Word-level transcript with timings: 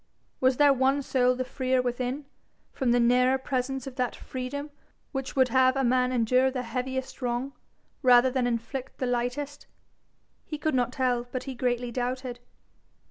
Was 0.39 0.57
there 0.57 0.73
one 0.73 1.03
soul 1.03 1.35
the 1.35 1.43
freer 1.45 1.79
within, 1.79 2.25
from 2.71 2.89
the 2.91 2.99
nearer 2.99 3.37
presence 3.37 3.85
of 3.85 3.97
that 3.97 4.15
freedom 4.15 4.71
which 5.11 5.35
would 5.35 5.49
have 5.49 5.75
a 5.75 5.83
man 5.83 6.11
endure 6.11 6.49
the 6.49 6.63
heaviest 6.63 7.21
wrong, 7.21 7.53
rather 8.01 8.31
than 8.31 8.47
inflict 8.47 8.97
the 8.97 9.05
lightest? 9.05 9.67
He 10.43 10.57
could 10.57 10.73
not 10.73 10.91
tell, 10.93 11.25
but 11.31 11.43
he 11.43 11.53
greatly 11.53 11.91
doubted. 11.91 12.39